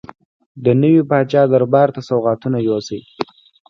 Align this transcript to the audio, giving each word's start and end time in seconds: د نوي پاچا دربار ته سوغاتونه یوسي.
د 0.63 0.65
نوي 0.81 1.01
پاچا 1.09 1.41
دربار 1.53 1.87
ته 1.95 2.01
سوغاتونه 2.09 2.57
یوسي. 2.67 2.99